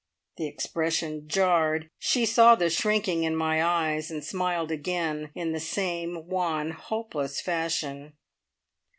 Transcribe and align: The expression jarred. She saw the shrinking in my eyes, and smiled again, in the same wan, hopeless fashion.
The 0.37 0.47
expression 0.47 1.27
jarred. 1.27 1.87
She 1.99 2.25
saw 2.25 2.55
the 2.55 2.71
shrinking 2.71 3.21
in 3.21 3.35
my 3.35 3.63
eyes, 3.63 4.09
and 4.09 4.23
smiled 4.23 4.71
again, 4.71 5.29
in 5.35 5.51
the 5.51 5.59
same 5.59 6.25
wan, 6.27 6.71
hopeless 6.71 7.39
fashion. 7.39 8.13